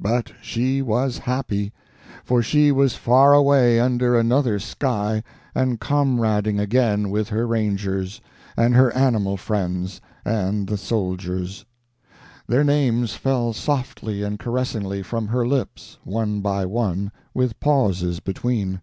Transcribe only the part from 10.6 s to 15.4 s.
the soldiers. Their names fell softly and caressingly from